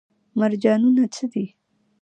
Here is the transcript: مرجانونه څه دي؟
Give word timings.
مرجانونه 0.39 1.03
څه 1.15 1.25
دي؟ 1.31 1.45